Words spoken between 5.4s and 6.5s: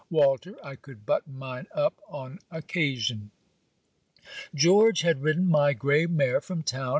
my grey mare